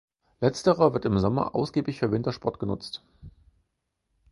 Letzterer 0.39 0.95
wird 0.95 1.05
im 1.05 1.19
Sommer 1.19 1.53
ausgiebig 1.53 1.99
für 1.99 2.11
Wassersport 2.11 2.57
genutzt. 2.59 3.03